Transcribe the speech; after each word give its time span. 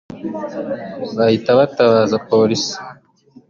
bahita 1.17 1.49
batabaza 1.59 2.15
Polisi 2.29 2.73